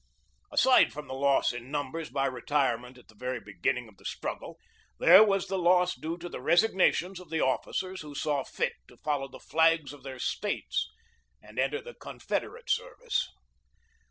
[0.51, 4.57] Aside from the loss in numbers by retirement at the very beginning of the struggle,
[4.97, 8.97] there was the loss due to the resignations of the officers who saw fit to
[8.97, 10.89] follow the flags of their States
[11.39, 13.27] and enter the Con federate service.